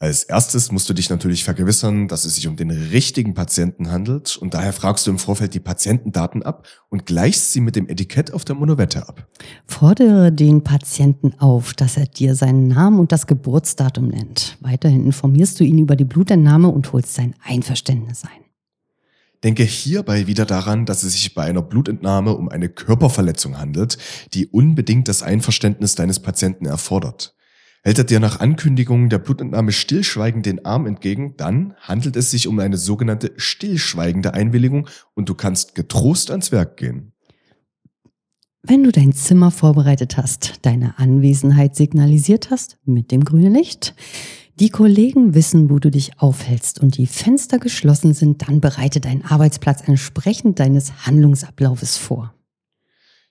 Als 0.00 0.24
erstes 0.24 0.72
musst 0.72 0.88
du 0.88 0.94
dich 0.94 1.10
natürlich 1.10 1.44
vergewissern, 1.44 2.08
dass 2.08 2.24
es 2.24 2.34
sich 2.34 2.48
um 2.48 2.56
den 2.56 2.72
richtigen 2.72 3.34
Patienten 3.34 3.92
handelt 3.92 4.36
und 4.36 4.52
daher 4.52 4.72
fragst 4.72 5.06
du 5.06 5.12
im 5.12 5.20
Vorfeld 5.20 5.54
die 5.54 5.60
Patientendaten 5.60 6.42
ab 6.42 6.66
und 6.88 7.06
gleichst 7.06 7.52
sie 7.52 7.60
mit 7.60 7.76
dem 7.76 7.88
Etikett 7.88 8.32
auf 8.32 8.44
der 8.44 8.56
Monovette 8.56 9.08
ab. 9.08 9.28
Fordere 9.64 10.32
den 10.32 10.64
Patienten 10.64 11.38
auf, 11.38 11.72
dass 11.72 11.96
er 11.96 12.06
dir 12.06 12.34
seinen 12.34 12.66
Namen 12.66 12.98
und 12.98 13.12
das 13.12 13.28
Geburtsdatum 13.28 14.08
nennt. 14.08 14.58
Weiterhin 14.60 15.06
informierst 15.06 15.60
du 15.60 15.64
ihn 15.64 15.78
über 15.78 15.94
die 15.94 16.04
Blutentnahme 16.04 16.66
und 16.66 16.92
holst 16.92 17.14
sein 17.14 17.36
Einverständnis 17.44 18.24
ein. 18.24 18.45
Denke 19.44 19.62
hierbei 19.62 20.26
wieder 20.26 20.46
daran, 20.46 20.86
dass 20.86 21.02
es 21.02 21.12
sich 21.12 21.34
bei 21.34 21.42
einer 21.44 21.62
Blutentnahme 21.62 22.34
um 22.34 22.48
eine 22.48 22.68
Körperverletzung 22.68 23.58
handelt, 23.58 23.98
die 24.34 24.46
unbedingt 24.46 25.08
das 25.08 25.22
Einverständnis 25.22 25.94
deines 25.94 26.20
Patienten 26.20 26.66
erfordert. 26.66 27.34
Hält 27.82 27.98
er 27.98 28.04
dir 28.04 28.18
nach 28.18 28.40
Ankündigung 28.40 29.08
der 29.10 29.20
Blutentnahme 29.20 29.70
stillschweigend 29.70 30.44
den 30.44 30.64
Arm 30.64 30.86
entgegen, 30.86 31.34
dann 31.36 31.74
handelt 31.78 32.16
es 32.16 32.32
sich 32.32 32.48
um 32.48 32.58
eine 32.58 32.78
sogenannte 32.78 33.32
stillschweigende 33.36 34.34
Einwilligung 34.34 34.88
und 35.14 35.28
du 35.28 35.34
kannst 35.34 35.76
getrost 35.76 36.32
ans 36.32 36.50
Werk 36.50 36.76
gehen. 36.78 37.12
Wenn 38.68 38.82
du 38.82 38.90
dein 38.90 39.12
Zimmer 39.12 39.52
vorbereitet 39.52 40.16
hast, 40.16 40.66
deine 40.66 40.98
Anwesenheit 40.98 41.76
signalisiert 41.76 42.50
hast 42.50 42.78
mit 42.84 43.12
dem 43.12 43.24
grünen 43.24 43.54
Licht, 43.54 43.94
die 44.58 44.70
Kollegen 44.70 45.34
wissen, 45.34 45.68
wo 45.68 45.78
du 45.78 45.90
dich 45.90 46.18
aufhältst 46.18 46.80
und 46.80 46.96
die 46.96 47.06
Fenster 47.06 47.58
geschlossen 47.58 48.14
sind, 48.14 48.48
dann 48.48 48.60
bereite 48.60 49.00
deinen 49.00 49.22
Arbeitsplatz 49.22 49.86
entsprechend 49.86 50.58
deines 50.58 51.06
Handlungsablaufes 51.06 51.98
vor. 51.98 52.32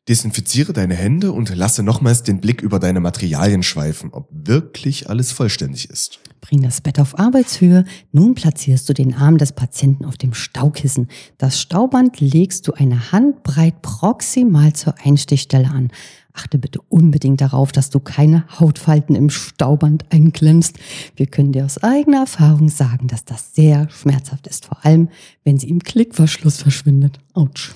Desinfiziere 0.08 0.72
deine 0.72 0.94
Hände 0.94 1.32
und 1.32 1.54
lasse 1.56 1.82
nochmals 1.82 2.22
den 2.22 2.40
Blick 2.40 2.62
über 2.62 2.78
deine 2.78 3.00
Materialien 3.00 3.64
schweifen, 3.64 4.12
ob 4.14 4.30
wirklich 4.32 5.10
alles 5.10 5.32
vollständig 5.32 5.90
ist. 5.90 6.20
Bring 6.42 6.62
das 6.62 6.82
Bett 6.82 7.00
auf 7.00 7.18
Arbeitshöhe. 7.18 7.86
Nun 8.12 8.36
platzierst 8.36 8.88
du 8.88 8.94
den 8.94 9.16
Arm 9.16 9.40
des 9.40 9.54
Patienten 9.54 10.06
auf 10.06 10.16
dem 10.16 10.36
Staukissen. 10.36 11.08
Das 11.40 11.60
Stauband 11.60 12.20
legst 12.20 12.68
du 12.68 12.74
eine 12.74 13.12
Handbreit 13.12 13.82
proximal 13.82 14.74
zur 14.74 14.94
Einstichstelle 15.04 15.70
an. 15.70 15.90
Achte 16.36 16.58
bitte 16.58 16.82
unbedingt 16.90 17.42
darauf, 17.42 17.72
dass 17.72 17.90
du 17.90 18.00
keine 18.00 18.46
Hautfalten 18.60 19.16
im 19.16 19.30
Stauband 19.30 20.12
einklemmst. 20.12 20.78
Wir 21.16 21.28
können 21.28 21.54
dir 21.54 21.66
aus 21.66 21.82
eigener 21.82 22.20
Erfahrung 22.20 22.70
sagen, 22.70 23.08
dass 23.08 23.26
das 23.26 23.54
sehr 23.56 23.90
schmerzhaft 23.90 24.48
ist, 24.48 24.66
vor 24.66 24.86
allem 24.86 25.10
wenn 25.44 25.58
sie 25.58 25.70
im 25.70 25.80
Klickverschluss 25.80 26.58
verschwindet. 26.58 27.20
Autsch. 27.34 27.74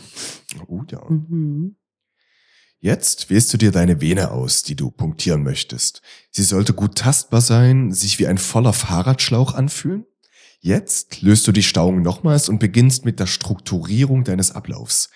Oh 0.67 0.81
ja. 0.91 1.01
Mhm. 1.09 1.75
Jetzt 2.81 3.29
wählst 3.29 3.53
du 3.53 3.57
dir 3.57 3.71
deine 3.71 3.99
Vene 3.99 4.31
aus, 4.31 4.63
die 4.63 4.75
du 4.75 4.89
punktieren 4.89 5.43
möchtest. 5.43 6.01
Sie 6.31 6.43
sollte 6.43 6.73
gut 6.73 6.95
tastbar 6.95 7.41
sein, 7.41 7.91
sich 7.91 8.19
wie 8.19 8.27
ein 8.27 8.37
voller 8.37 8.71
Fahrradschlauch 8.71 9.53
anfühlen. 9.53 10.05
Jetzt 10.61 11.21
löst 11.21 11.47
du 11.47 11.51
die 11.51 11.63
Stauung 11.63 12.01
nochmals 12.01 12.47
und 12.49 12.59
beginnst 12.59 13.05
mit 13.05 13.19
der 13.19 13.27
Strukturierung 13.27 14.23
deines 14.23 14.51
Ablaufs. 14.51 15.09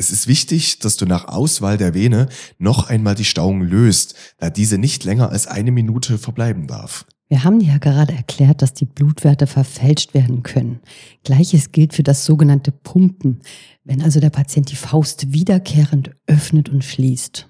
Es 0.00 0.10
ist 0.10 0.28
wichtig, 0.28 0.78
dass 0.78 0.96
du 0.96 1.06
nach 1.06 1.26
Auswahl 1.26 1.76
der 1.76 1.92
Vene 1.92 2.28
noch 2.58 2.88
einmal 2.88 3.16
die 3.16 3.24
Stauung 3.24 3.62
löst, 3.62 4.14
da 4.38 4.48
diese 4.48 4.78
nicht 4.78 5.02
länger 5.02 5.30
als 5.30 5.48
eine 5.48 5.72
Minute 5.72 6.18
verbleiben 6.18 6.68
darf. 6.68 7.04
Wir 7.28 7.42
haben 7.42 7.58
dir 7.58 7.72
ja 7.72 7.78
gerade 7.78 8.14
erklärt, 8.14 8.62
dass 8.62 8.72
die 8.72 8.86
Blutwerte 8.86 9.48
verfälscht 9.48 10.14
werden 10.14 10.44
können. 10.44 10.80
Gleiches 11.24 11.72
gilt 11.72 11.94
für 11.94 12.04
das 12.04 12.24
sogenannte 12.24 12.70
Pumpen, 12.70 13.40
wenn 13.84 14.00
also 14.00 14.20
der 14.20 14.30
Patient 14.30 14.70
die 14.70 14.76
Faust 14.76 15.32
wiederkehrend 15.32 16.12
öffnet 16.26 16.68
und 16.68 16.84
schließt. 16.84 17.48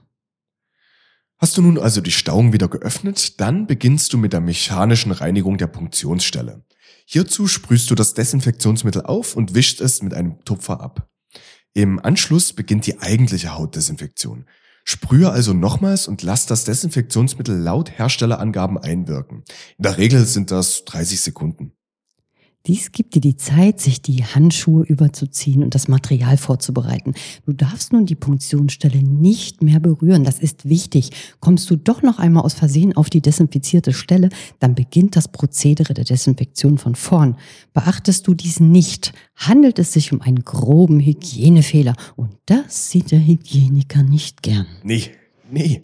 Hast 1.36 1.56
du 1.56 1.62
nun 1.62 1.78
also 1.78 2.00
die 2.00 2.10
Stauung 2.10 2.52
wieder 2.54 2.66
geöffnet, 2.68 3.40
dann 3.40 3.66
beginnst 3.66 4.12
du 4.12 4.18
mit 4.18 4.32
der 4.32 4.40
mechanischen 4.40 5.12
Reinigung 5.12 5.58
der 5.58 5.68
Punktionsstelle. 5.68 6.64
Hierzu 7.04 7.46
sprühst 7.46 7.90
du 7.90 7.94
das 7.94 8.14
Desinfektionsmittel 8.14 9.02
auf 9.02 9.36
und 9.36 9.54
wischst 9.54 9.80
es 9.82 10.02
mit 10.02 10.14
einem 10.14 10.44
Tupfer 10.44 10.80
ab. 10.80 11.08
Im 11.75 11.98
Anschluss 11.98 12.52
beginnt 12.52 12.87
die 12.87 13.00
eigentliche 13.00 13.54
Hautdesinfektion. 13.54 14.46
Sprühe 14.84 15.30
also 15.30 15.52
nochmals 15.52 16.08
und 16.08 16.22
lass 16.22 16.46
das 16.46 16.64
Desinfektionsmittel 16.64 17.56
laut 17.56 17.90
Herstellerangaben 17.90 18.78
einwirken. 18.78 19.44
In 19.76 19.82
der 19.82 19.98
Regel 19.98 20.25
sind 20.25 20.50
das 20.50 20.84
30 20.87 21.20
Sekunden. 21.20 21.77
Dies 22.68 22.92
gibt 22.92 23.14
dir 23.14 23.22
die 23.22 23.37
Zeit, 23.37 23.80
sich 23.80 24.02
die 24.02 24.25
Handschuhe 24.25 24.84
überzuziehen 24.84 25.62
und 25.62 25.75
das 25.75 25.88
Material 25.88 26.37
vorzubereiten. 26.37 27.14
Du 27.46 27.54
darfst 27.54 27.94
nun 27.94 28.04
die 28.04 28.14
Punktionsstelle 28.14 29.02
nicht 29.02 29.62
mehr 29.62 29.80
berühren. 29.80 30.22
Das 30.22 30.38
ist 30.38 30.68
wichtig. 30.68 31.10
Kommst 31.40 31.70
du 31.70 31.76
doch 31.76 32.02
noch 32.02 32.18
einmal 32.18 32.44
aus 32.44 32.52
Versehen 32.52 32.94
auf 32.94 33.08
die 33.08 33.22
desinfizierte 33.22 33.94
Stelle, 33.94 34.28
dann 34.58 34.75
beginnt 34.75 35.16
das 35.16 35.28
Prozedere 35.28 35.94
der 35.94 36.04
Desinfektion 36.04 36.76
von 36.76 36.94
vorn. 36.94 37.38
Beachtest 37.72 38.26
du 38.26 38.34
dies 38.34 38.60
nicht, 38.60 39.14
handelt 39.34 39.78
es 39.78 39.94
sich 39.94 40.12
um 40.12 40.20
einen 40.20 40.44
groben 40.44 41.00
Hygienefehler. 41.00 41.94
Und 42.16 42.37
das 42.44 42.90
sieht 42.90 43.12
der 43.12 43.26
Hygieniker 43.26 44.02
nicht 44.02 44.42
gern. 44.42 44.66
Nee, 44.82 45.10
nee. 45.50 45.80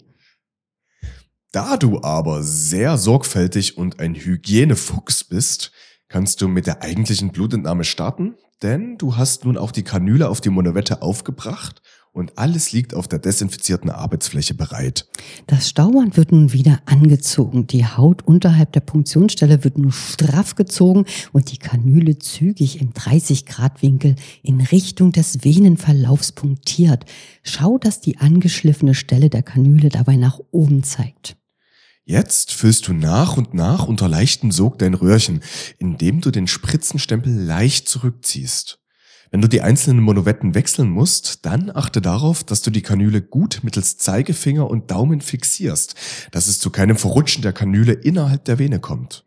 Da 1.51 1.77
du 1.77 2.03
aber 2.03 2.43
sehr 2.43 2.99
sorgfältig 2.99 3.75
und 3.75 3.99
ein 3.99 4.13
Hygienefuchs 4.13 5.23
bist, 5.23 5.71
kannst 6.15 6.39
du 6.39 6.47
mit 6.47 6.65
der 6.65 6.81
eigentlichen 6.81 7.33
Blutentnahme 7.33 7.83
starten, 7.83 8.35
denn 8.61 8.97
du 8.97 9.17
hast 9.17 9.43
nun 9.43 9.57
auch 9.57 9.71
die 9.71 9.83
Kanüle 9.83 10.29
auf 10.29 10.39
die 10.39 10.49
Monovette 10.49 11.01
aufgebracht 11.01 11.81
und 12.13 12.37
alles 12.37 12.71
liegt 12.71 12.93
auf 12.93 13.09
der 13.09 13.19
desinfizierten 13.19 13.89
Arbeitsfläche 13.89 14.53
bereit. 14.53 15.09
Das 15.47 15.67
Stauband 15.67 16.15
wird 16.15 16.31
nun 16.31 16.53
wieder 16.53 16.79
angezogen. 16.85 17.67
Die 17.67 17.85
Haut 17.85 18.25
unterhalb 18.25 18.71
der 18.71 18.79
Punktionsstelle 18.79 19.65
wird 19.65 19.77
nun 19.77 19.91
straff 19.91 20.55
gezogen 20.55 21.03
und 21.33 21.51
die 21.51 21.57
Kanüle 21.57 22.17
zügig 22.17 22.79
im 22.79 22.93
30-Grad-Winkel 22.93 24.15
in 24.41 24.61
Richtung 24.61 25.11
des 25.11 25.43
Venenverlaufs 25.43 26.31
punktiert. 26.31 27.03
Schau, 27.43 27.77
dass 27.77 27.99
die 27.99 28.19
angeschliffene 28.19 28.93
Stelle 28.93 29.29
der 29.29 29.43
Kanüle 29.43 29.89
dabei 29.89 30.15
nach 30.15 30.39
oben 30.51 30.81
zeigt. 30.83 31.35
Jetzt 32.07 32.53
füllst 32.53 32.87
du 32.87 32.93
nach 32.93 33.35
und 33.35 33.55
nach 33.55 33.87
unter 33.87 34.07
leichten 34.07 34.51
Sog 34.51 34.77
dein 34.77 34.93
Röhrchen, 34.93 35.41
indem 35.79 36.21
du 36.21 36.29
den 36.29 36.45
Spritzenstempel 36.45 37.33
leicht 37.33 37.89
zurückziehst. 37.89 38.79
Wenn 39.31 39.41
du 39.41 39.49
die 39.49 39.61
einzelnen 39.61 40.03
Monovetten 40.03 40.53
wechseln 40.53 40.87
musst, 40.91 41.47
dann 41.47 41.71
achte 41.73 42.01
darauf, 42.01 42.43
dass 42.43 42.61
du 42.61 42.69
die 42.69 42.83
Kanüle 42.83 43.23
gut 43.23 43.61
mittels 43.63 43.97
Zeigefinger 43.97 44.69
und 44.69 44.91
Daumen 44.91 45.19
fixierst, 45.19 45.95
dass 46.29 46.45
es 46.45 46.59
zu 46.59 46.69
keinem 46.69 46.95
Verrutschen 46.95 47.41
der 47.41 47.53
Kanüle 47.53 47.93
innerhalb 47.93 48.45
der 48.45 48.59
Vene 48.59 48.79
kommt. 48.79 49.25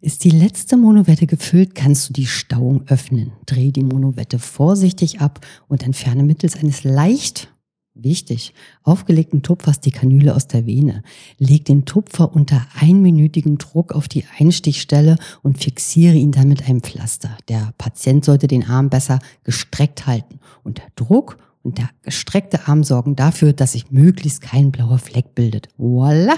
Ist 0.00 0.24
die 0.24 0.30
letzte 0.30 0.78
Monovette 0.78 1.26
gefüllt, 1.26 1.74
kannst 1.74 2.08
du 2.08 2.12
die 2.14 2.26
Stauung 2.26 2.84
öffnen. 2.88 3.32
Dreh 3.44 3.72
die 3.72 3.84
Monovette 3.84 4.38
vorsichtig 4.38 5.20
ab 5.20 5.46
und 5.68 5.82
entferne 5.82 6.22
mittels 6.22 6.56
eines 6.56 6.82
leicht 6.82 7.52
Wichtig. 7.98 8.52
Aufgelegten 8.82 9.42
Tupfers 9.42 9.80
die 9.80 9.90
Kanüle 9.90 10.34
aus 10.34 10.46
der 10.46 10.66
Vene. 10.66 11.02
Leg 11.38 11.64
den 11.64 11.86
Tupfer 11.86 12.34
unter 12.34 12.66
einminütigem 12.78 13.56
Druck 13.56 13.94
auf 13.94 14.06
die 14.06 14.24
Einstichstelle 14.38 15.16
und 15.42 15.64
fixiere 15.64 16.14
ihn 16.14 16.30
dann 16.30 16.48
mit 16.48 16.68
einem 16.68 16.82
Pflaster. 16.82 17.36
Der 17.48 17.72
Patient 17.78 18.22
sollte 18.22 18.48
den 18.48 18.64
Arm 18.64 18.90
besser 18.90 19.18
gestreckt 19.44 20.06
halten. 20.06 20.40
Und 20.62 20.76
der 20.78 20.88
Druck 20.94 21.38
und 21.62 21.78
der 21.78 21.88
gestreckte 22.02 22.68
Arm 22.68 22.84
sorgen 22.84 23.16
dafür, 23.16 23.54
dass 23.54 23.72
sich 23.72 23.90
möglichst 23.90 24.42
kein 24.42 24.72
blauer 24.72 24.98
Fleck 24.98 25.34
bildet. 25.34 25.68
Voila! 25.78 26.36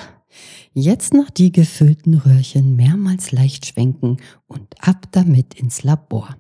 Jetzt 0.75 1.13
noch 1.13 1.29
die 1.29 1.51
gefüllten 1.51 2.15
Röhrchen 2.15 2.77
mehrmals 2.77 3.33
leicht 3.33 3.67
schwenken 3.67 4.19
und 4.47 4.75
ab 4.81 5.09
damit 5.11 5.55
ins 5.55 5.83
Labor. 5.83 6.37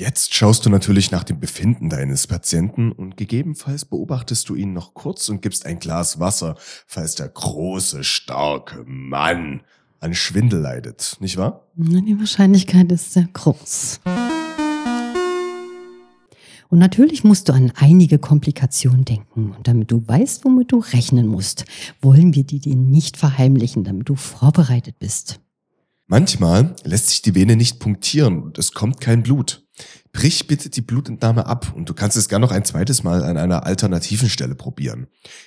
Jetzt 0.00 0.32
schaust 0.34 0.64
du 0.64 0.70
natürlich 0.70 1.10
nach 1.10 1.24
dem 1.24 1.40
Befinden 1.40 1.90
deines 1.90 2.26
Patienten 2.26 2.90
und 2.90 3.18
gegebenenfalls 3.18 3.84
beobachtest 3.84 4.48
du 4.48 4.54
ihn 4.54 4.72
noch 4.72 4.94
kurz 4.94 5.28
und 5.28 5.42
gibst 5.42 5.66
ein 5.66 5.78
Glas 5.78 6.18
Wasser, 6.18 6.56
falls 6.86 7.16
der 7.16 7.28
große, 7.28 8.02
starke 8.02 8.82
Mann 8.86 9.60
an 9.98 10.14
Schwindel 10.14 10.60
leidet, 10.60 11.18
nicht 11.20 11.36
wahr? 11.36 11.66
Die 11.74 12.18
Wahrscheinlichkeit 12.18 12.90
ist 12.90 13.12
sehr 13.12 13.28
groß. 13.30 14.00
Und 16.70 16.78
natürlich 16.78 17.22
musst 17.22 17.50
du 17.50 17.52
an 17.52 17.70
einige 17.76 18.18
Komplikationen 18.18 19.04
denken. 19.04 19.54
Und 19.54 19.68
damit 19.68 19.90
du 19.90 20.02
weißt, 20.08 20.46
womit 20.46 20.72
du 20.72 20.78
rechnen 20.78 21.26
musst, 21.26 21.66
wollen 22.00 22.34
wir 22.34 22.44
die 22.44 22.60
dir 22.60 22.74
nicht 22.74 23.18
verheimlichen, 23.18 23.84
damit 23.84 24.08
du 24.08 24.14
vorbereitet 24.14 24.98
bist. 24.98 25.40
Manchmal 26.10 26.74
lässt 26.82 27.08
sich 27.08 27.22
die 27.22 27.36
Vene 27.36 27.54
nicht 27.54 27.78
punktieren 27.78 28.42
und 28.42 28.58
es 28.58 28.72
kommt 28.72 29.00
kein 29.00 29.22
Blut. 29.22 29.64
Brich 30.12 30.48
bitte 30.48 30.68
die 30.68 30.80
Blutentnahme 30.80 31.46
ab 31.46 31.72
und 31.76 31.88
du 31.88 31.94
kannst 31.94 32.16
es 32.16 32.28
gern 32.28 32.40
noch 32.40 32.50
ein 32.50 32.64
zweites 32.64 33.04
Mal 33.04 33.22
an 33.22 33.36
einer 33.36 33.64
alternativen 33.64 34.28
Stelle 34.28 34.56
probieren. 34.56 35.06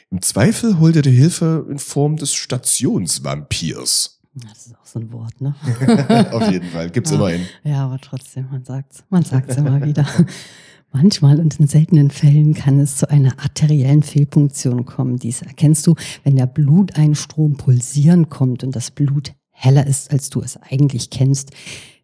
Im 0.09 0.21
Zweifel 0.21 0.79
hol 0.79 0.93
dir 0.93 1.01
die 1.01 1.11
Hilfe 1.11 1.67
in 1.69 1.79
Form 1.79 2.15
des 2.15 2.33
Stationsvampirs. 2.33 4.21
Das 4.35 4.67
ist 4.67 4.75
auch 4.81 4.85
so 4.85 4.99
ein 4.99 5.11
Wort, 5.11 5.41
ne? 5.41 5.53
Auf 6.31 6.49
jeden 6.49 6.69
Fall, 6.69 6.89
gibt's 6.91 7.11
Ja. 7.11 7.17
immerhin. 7.17 7.41
Ja, 7.65 7.83
aber 7.85 7.99
trotzdem, 7.99 8.47
man 8.49 8.63
sagt's. 8.63 9.03
Man 9.09 9.23
sagt's 9.23 9.57
immer 9.57 9.83
wieder. 9.85 10.07
Manchmal 10.93 11.41
und 11.41 11.59
in 11.59 11.67
seltenen 11.67 12.09
Fällen 12.09 12.53
kann 12.53 12.79
es 12.79 12.95
zu 12.95 13.09
einer 13.09 13.37
arteriellen 13.37 14.01
Fehlpunktion 14.01 14.85
kommen. 14.85 15.17
Dies 15.17 15.41
erkennst 15.41 15.85
du, 15.87 15.95
wenn 16.23 16.37
der 16.37 16.47
Bluteinstrom 16.47 17.57
pulsieren 17.57 18.29
kommt 18.29 18.63
und 18.63 18.73
das 18.77 18.91
Blut 18.91 19.33
heller 19.63 19.87
ist, 19.87 20.11
als 20.11 20.29
du 20.29 20.41
es 20.41 20.57
eigentlich 20.57 21.09
kennst. 21.09 21.51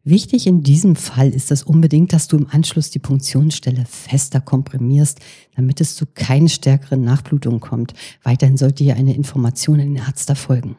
Wichtig 0.03 0.47
in 0.47 0.63
diesem 0.63 0.95
Fall 0.95 1.29
ist 1.29 1.51
es 1.51 1.63
unbedingt, 1.63 2.13
dass 2.13 2.27
du 2.29 2.37
im 2.37 2.47
Anschluss 2.47 2.89
die 2.89 2.99
Punktionsstelle 2.99 3.85
fester 3.85 4.39
komprimierst, 4.39 5.19
damit 5.55 5.81
es 5.81 5.95
zu 5.95 6.05
keinen 6.05 6.47
stärkeren 6.47 7.01
Nachblutungen 7.01 7.59
kommt. 7.59 7.93
Weiterhin 8.23 8.57
sollte 8.57 8.83
hier 8.83 8.95
eine 8.95 9.13
Information 9.13 9.79
an 9.81 9.93
den 9.93 10.03
Arzt 10.03 10.29
erfolgen. 10.29 10.77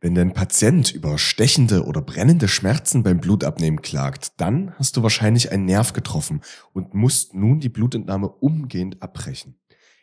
Wenn 0.00 0.14
dein 0.14 0.32
Patient 0.32 0.92
über 0.92 1.18
stechende 1.18 1.84
oder 1.84 2.00
brennende 2.00 2.48
Schmerzen 2.48 3.02
beim 3.02 3.20
Blutabnehmen 3.20 3.82
klagt, 3.82 4.32
dann 4.38 4.72
hast 4.78 4.96
du 4.96 5.02
wahrscheinlich 5.02 5.52
einen 5.52 5.66
Nerv 5.66 5.92
getroffen 5.92 6.40
und 6.72 6.94
musst 6.94 7.34
nun 7.34 7.60
die 7.60 7.68
Blutentnahme 7.68 8.28
umgehend 8.28 9.02
abbrechen. 9.02 9.59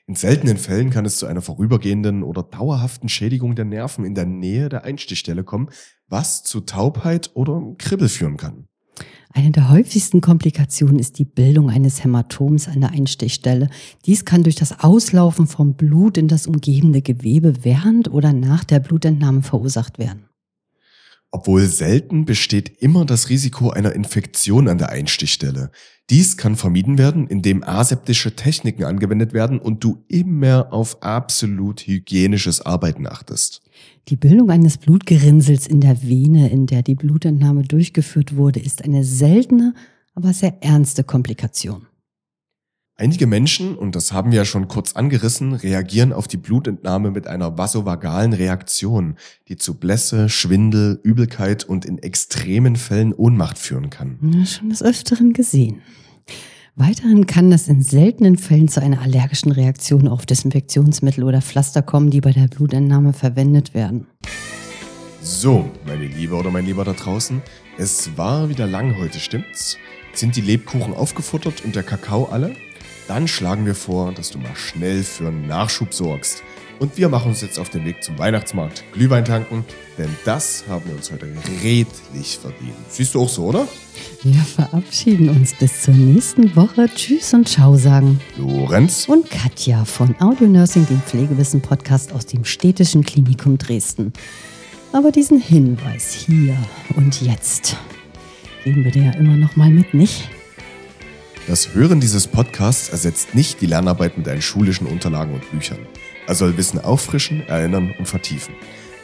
In 0.10 0.16
seltenen 0.16 0.56
Fällen 0.56 0.90
kann 0.90 1.06
es 1.06 1.18
zu 1.18 1.26
einer 1.26 1.42
vorübergehenden 1.42 2.24
oder 2.24 2.42
dauerhaften 2.42 3.10
Schädigung 3.10 3.56
der 3.56 3.66
Nerven 3.66 4.06
in 4.06 4.16
der 4.16 4.26
Nähe 4.26 4.70
der 4.70 4.86
Einstichstelle 4.86 5.44
kommen, 5.44 5.70
was 6.08 6.44
zu 6.44 6.62
Taubheit 6.62 7.32
oder 7.34 7.62
Kribbel 7.78 8.08
führen 8.08 8.38
kann. 8.38 8.70
Eine 9.34 9.52
der 9.52 9.70
häufigsten 9.70 10.22
Komplikationen 10.22 10.98
ist 10.98 11.20
die 11.20 11.26
Bildung 11.26 11.70
eines 11.70 12.06
Hämatoms 12.06 12.70
an 12.70 12.80
der 12.80 12.92
Einstichstelle. 12.92 13.70
Dies 14.06 14.24
kann 14.24 14.44
durch 14.44 14.56
das 14.56 14.80
Auslaufen 14.80 15.46
vom 15.46 15.74
Blut 15.74 16.18
in 16.18 16.30
das 16.30 16.48
umgebende 16.48 17.02
Gewebe 17.02 17.66
während 17.66 18.10
oder 18.10 18.32
nach 18.32 18.64
der 18.64 18.80
Blutentnahme 18.80 19.42
verursacht 19.42 20.00
werden. 20.00 20.27
Obwohl 21.32 21.66
selten 21.66 22.26
besteht 22.26 22.82
immer 22.82 23.06
das 23.06 23.30
Risiko 23.30 23.70
einer 23.70 23.94
Infektion 23.94 24.68
an 24.68 24.78
der 24.78 24.90
Einstichstelle. 24.90 25.72
Dies 26.10 26.38
kann 26.38 26.56
vermieden 26.56 26.98
werden, 26.98 27.28
indem 27.28 27.64
aseptische 27.64 28.36
Techniken 28.36 28.86
angewendet 28.86 29.34
werden 29.34 29.60
und 29.60 29.84
du 29.84 30.06
immer 30.08 30.72
auf 30.72 31.04
absolut 31.04 31.82
hygienisches 31.82 32.62
Arbeiten 32.62 33.08
achtest. 33.08 33.62
Die 34.08 34.16
Bildung 34.16 34.50
eines 34.50 34.78
Blutgerinnsels 34.78 35.68
in 35.68 35.82
der 35.82 36.02
Vene, 36.02 36.50
in 36.50 36.66
der 36.66 36.82
die 36.82 36.96
Blutentnahme 36.96 37.64
durchgeführt 37.64 38.38
wurde, 38.38 38.62
ist 38.62 38.86
eine 38.86 39.04
seltene, 39.04 39.74
aber 40.16 40.32
sehr 40.32 40.64
ernste 40.64 41.04
Komplikation. 41.04 41.88
Einige 43.00 43.28
Menschen, 43.28 43.76
und 43.76 43.96
das 43.96 44.12
haben 44.12 44.32
wir 44.32 44.40
ja 44.40 44.46
schon 44.46 44.68
kurz 44.68 44.94
angerissen, 44.94 45.54
reagieren 45.54 46.12
auf 46.12 46.28
die 46.28 46.38
Blutentnahme 46.38 47.12
mit 47.12 47.28
einer 47.28 47.56
vasovagalen 47.56 48.34
Reaktion, 48.34 49.18
die 49.50 49.56
zu 49.56 49.76
Blässe, 49.76 50.30
Schwindel, 50.30 51.00
Übelkeit 51.04 51.64
und 51.64 51.86
in 51.86 52.00
extremen 52.00 52.76
Fällen 52.76 53.14
Ohnmacht 53.14 53.60
führen 53.60 53.92
kann. 53.92 54.18
Ja, 54.34 54.44
Schon 54.48 54.70
des 54.72 54.82
Öfteren 54.82 55.34
gesehen. 55.34 55.84
Weiterhin 56.76 57.28
kann 57.28 57.52
es 57.52 57.68
in 57.68 57.84
seltenen 57.84 58.36
Fällen 58.36 58.68
zu 58.68 58.82
einer 58.82 59.00
allergischen 59.04 59.52
Reaktion 59.52 60.08
auf 60.08 60.26
Desinfektionsmittel 60.26 61.24
oder 61.24 61.44
Pflaster 61.44 61.84
kommen, 61.84 62.10
die 62.10 62.22
bei 62.22 62.32
der 62.32 62.48
Blutentnahme 62.48 63.14
verwendet 63.14 63.76
werden. 63.76 64.08
So, 65.22 65.70
meine 65.86 66.08
Liebe 66.08 66.34
oder 66.34 66.50
mein 66.50 66.66
Lieber 66.66 66.84
da 66.84 66.94
draußen, 66.94 67.44
es 67.78 68.18
war 68.18 68.50
wieder 68.50 68.66
lang 68.66 68.98
heute, 68.98 69.20
stimmt's? 69.20 69.78
Sind 70.14 70.36
die 70.36 70.42
Lebkuchen 70.42 70.96
aufgefuttert 70.96 71.64
und 71.64 71.76
der 71.76 71.84
Kakao 71.84 72.26
alle? 72.26 72.56
Dann 73.08 73.28
schlagen 73.28 73.66
wir 73.66 73.76
vor, 73.76 74.12
dass 74.12 74.32
du 74.32 74.38
mal 74.38 74.56
schnell 74.56 75.04
für 75.04 75.28
einen 75.28 75.48
Nachschub 75.48 75.94
sorgst. 75.94 76.44
Und 76.80 76.98
wir 76.98 77.10
machen 77.10 77.30
uns 77.30 77.42
jetzt 77.42 77.58
auf 77.58 77.70
den 77.70 77.86
Weg 77.86 78.04
zum 78.04 78.20
Weihnachtsmarkt, 78.20 78.84
Glühwein 78.94 79.26
tanken, 79.26 79.66
denn 79.98 80.10
das 80.26 80.66
haben 80.70 80.86
wir 80.86 80.96
uns 80.96 81.12
heute 81.12 81.28
redlich 81.64 82.38
verdient. 82.40 82.76
Siehst 82.90 83.16
du 83.16 83.22
auch 83.22 83.30
so, 83.30 83.46
oder? 83.46 83.68
Wir 84.22 84.40
verabschieden 84.42 85.30
uns 85.30 85.54
bis 85.54 85.82
zur 85.82 85.96
nächsten 85.96 86.56
Woche. 86.56 86.88
Tschüss 86.94 87.34
und 87.34 87.50
Ciao 87.50 87.76
sagen. 87.76 88.20
Lorenz? 88.38 89.08
Und 89.08 89.32
Katja 89.32 89.86
von 89.86 90.16
Audio 90.20 90.48
Nursing, 90.48 90.86
dem 90.86 91.02
Pflegewissen-Podcast 91.02 92.12
aus 92.14 92.28
dem 92.28 92.46
Städtischen 92.46 93.04
Klinikum 93.04 93.58
Dresden. 93.58 94.14
Aber 94.92 95.12
diesen 95.12 95.40
Hinweis 95.40 96.14
hier 96.14 96.56
und 96.96 97.22
jetzt 97.22 97.76
geben 98.64 98.84
wir 98.84 98.92
dir 98.92 99.04
ja 99.06 99.12
immer 99.12 99.36
noch 99.36 99.56
mal 99.56 99.72
mit, 99.72 99.96
nicht? 99.96 100.30
Das 101.48 101.74
Hören 101.74 102.02
dieses 102.02 102.28
Podcasts 102.28 102.90
ersetzt 102.90 103.34
nicht 103.34 103.62
die 103.62 103.68
Lernarbeit 103.68 104.18
mit 104.18 104.28
deinen 104.28 104.42
schulischen 104.42 104.86
Unterlagen 104.86 105.34
und 105.34 105.50
Büchern. 105.50 105.80
Er 106.28 106.36
soll 106.36 106.58
Wissen 106.58 106.78
auffrischen, 106.78 107.48
erinnern 107.48 107.96
und 107.98 108.06
vertiefen. 108.06 108.54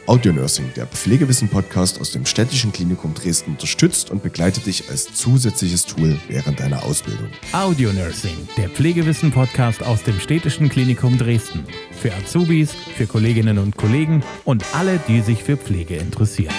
Audio 0.06 0.30
Nursing, 0.30 0.70
der 0.76 0.86
Pflegewissen-Podcast 0.86 1.98
aus 1.98 2.10
dem 2.10 2.26
Städtischen 2.26 2.70
Klinikum 2.70 3.14
Dresden, 3.14 3.52
unterstützt 3.52 4.10
und 4.10 4.22
begleitet 4.22 4.66
dich 4.66 4.90
als 4.90 5.14
zusätzliches 5.14 5.86
Tool 5.86 6.18
während 6.28 6.60
deiner 6.60 6.84
Ausbildung. 6.84 7.28
Audio 7.52 7.90
Nursing, 7.94 8.36
der 8.58 8.68
Pflegewissen-Podcast 8.68 9.82
aus 9.82 10.02
dem 10.02 10.20
Städtischen 10.20 10.68
Klinikum 10.68 11.16
Dresden. 11.16 11.64
Für 11.98 12.12
Azubis, 12.12 12.72
für 12.74 13.06
Kolleginnen 13.06 13.56
und 13.56 13.78
Kollegen 13.78 14.22
und 14.44 14.66
alle, 14.74 15.00
die 15.08 15.22
sich 15.22 15.42
für 15.42 15.56
Pflege 15.56 15.96
interessieren. 15.96 16.52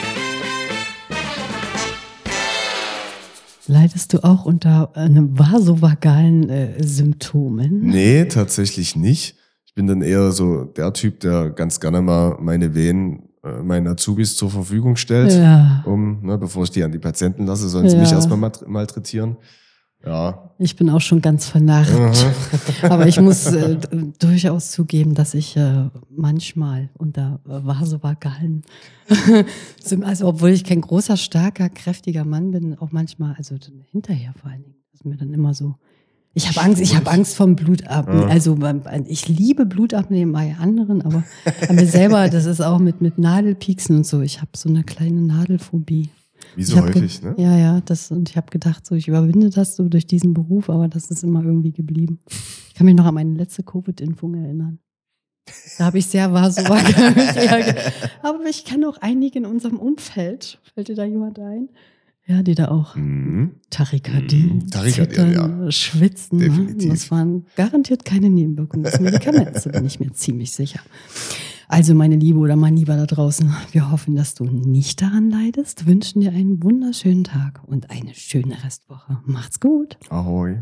Leidest 3.67 4.13
du 4.13 4.23
auch 4.23 4.45
unter 4.45 4.95
einem 4.95 5.37
vasovagalen 5.37 6.49
äh, 6.49 6.83
Symptomen? 6.83 7.81
Nee, 7.81 8.25
tatsächlich 8.25 8.95
nicht. 8.95 9.35
Ich 9.65 9.73
bin 9.73 9.87
dann 9.87 10.01
eher 10.01 10.31
so 10.31 10.63
der 10.65 10.93
Typ, 10.93 11.19
der 11.21 11.49
ganz 11.49 11.79
gerne 11.79 12.01
mal 12.01 12.37
meine 12.39 12.75
Venen 12.75 13.23
äh, 13.43 13.61
meinen 13.61 13.87
Azubis 13.87 14.35
zur 14.35 14.49
Verfügung 14.49 14.95
stellt, 14.95 15.31
Ja. 15.33 15.83
um, 15.85 16.21
ne, 16.25 16.37
bevor 16.37 16.63
ich 16.63 16.71
die 16.71 16.83
an 16.83 16.91
die 16.91 16.99
Patienten 16.99 17.45
lasse, 17.45 17.67
sollen 17.69 17.89
sie 17.89 17.97
mich 17.97 18.09
Ja. 18.11 18.15
erstmal 18.17 18.51
malträtieren. 18.67 19.37
Ja. 20.05 20.51
Ich 20.57 20.75
bin 20.75 20.89
auch 20.89 21.01
schon 21.01 21.21
ganz 21.21 21.47
vernarrt. 21.47 21.89
Aber 22.83 23.07
ich 23.07 23.19
muss 23.19 23.45
äh, 23.47 23.77
durchaus 24.19 24.71
zugeben, 24.71 25.13
dass 25.15 25.33
ich 25.33 25.57
äh, 25.57 25.89
manchmal 26.15 26.89
unter 26.97 27.39
äh, 27.45 27.65
vasovagalen, 27.65 28.63
Sym- 29.83 30.03
also 30.05 30.27
obwohl 30.27 30.51
ich 30.51 30.63
kein 30.63 30.81
großer, 30.81 31.17
starker, 31.17 31.69
kräftiger 31.69 32.23
Mann 32.23 32.51
bin, 32.51 32.77
auch 32.77 32.91
manchmal, 32.91 33.35
also 33.37 33.55
hinterher 33.91 34.33
vor 34.39 34.51
allen 34.51 34.63
Dingen, 34.63 34.75
ist 34.93 35.05
mir 35.05 35.17
dann 35.17 35.33
immer 35.33 35.53
so. 35.53 35.75
Ich 36.37 36.49
habe 36.49 36.61
Angst, 36.67 36.81
ich 36.81 36.95
habe 36.95 37.09
Angst 37.09 37.35
vom 37.35 37.55
Blutabnehmen. 37.55 38.23
Ja. 38.23 38.27
Also 38.27 38.57
ich 39.07 39.29
liebe 39.29 39.65
Blutabnehmen 39.65 40.33
bei 40.33 40.55
anderen, 40.59 41.01
aber 41.01 41.23
bei 41.67 41.73
mir 41.73 41.87
selber, 41.87 42.27
das 42.29 42.45
ist 42.45 42.59
auch 42.59 42.79
mit, 42.79 43.01
mit 43.01 43.17
Nadelpieksen 43.17 43.95
und 43.97 44.05
so. 44.05 44.19
Ich 44.21 44.41
habe 44.41 44.51
so 44.55 44.67
eine 44.67 44.83
kleine 44.83 45.21
Nadelphobie. 45.21 46.09
Wie 46.55 46.63
so 46.63 46.81
häufig, 46.81 47.21
ne? 47.21 47.35
Ja, 47.37 47.57
ja, 47.57 47.81
das, 47.81 48.11
und 48.11 48.29
ich 48.29 48.37
habe 48.37 48.49
gedacht, 48.51 48.85
so, 48.85 48.95
ich 48.95 49.07
überwinde 49.07 49.49
das 49.49 49.75
so 49.75 49.87
durch 49.89 50.07
diesen 50.07 50.33
Beruf, 50.33 50.69
aber 50.69 50.87
das 50.87 51.09
ist 51.11 51.23
immer 51.23 51.43
irgendwie 51.43 51.71
geblieben. 51.71 52.19
Ich 52.69 52.73
kann 52.75 52.85
mich 52.85 52.95
noch 52.95 53.05
an 53.05 53.13
meine 53.13 53.33
letzte 53.33 53.63
Covid-Impfung 53.63 54.35
erinnern. 54.35 54.79
Da 55.77 55.85
habe 55.85 55.99
ich 55.99 56.07
sehr 56.07 56.33
vasovagal 56.33 57.11
mich 57.13 57.35
reagiert. 57.35 57.93
Aber 58.23 58.39
ich 58.49 58.65
kenne 58.65 58.89
auch 58.89 58.97
einige 59.01 59.37
in 59.39 59.45
unserem 59.45 59.77
Umfeld. 59.77 60.59
Fällt 60.73 60.87
dir 60.87 60.95
da 60.95 61.05
jemand 61.05 61.37
ein? 61.39 61.69
Ja, 62.27 62.41
die 62.41 62.55
da 62.55 62.69
auch 62.69 62.95
Mhm. 62.95 63.51
Tachykardie, 63.69 64.43
Mhm, 64.53 64.71
zittern, 64.71 65.71
schwitzen. 65.71 66.39
Ne? 66.39 66.45
Definitiv. 66.45 66.89
Das 66.89 67.11
waren 67.11 67.45
garantiert 67.55 68.03
keine 68.03 68.31
Nebenwirkungen 68.31 68.83
des 68.83 68.99
Medikaments, 68.99 69.63
da 69.65 69.69
bin 69.69 69.85
ich 69.85 69.99
mir 69.99 70.11
ziemlich 70.13 70.51
sicher. 70.51 70.79
Also, 71.67 71.95
meine 71.95 72.15
Liebe 72.15 72.39
oder 72.39 72.55
mein 72.55 72.75
Lieber 72.75 72.95
da 72.95 73.05
draußen, 73.05 73.53
wir 73.71 73.91
hoffen, 73.91 74.15
dass 74.15 74.35
du 74.35 74.45
nicht 74.45 75.01
daran 75.01 75.29
leidest, 75.29 75.85
wünschen 75.87 76.21
dir 76.21 76.31
einen 76.31 76.61
wunderschönen 76.61 77.23
Tag 77.23 77.61
und 77.65 77.89
eine 77.89 78.13
schöne 78.13 78.63
Restwoche. 78.63 79.19
Macht's 79.25 79.59
gut. 79.59 79.97
Ahoi. 80.09 80.61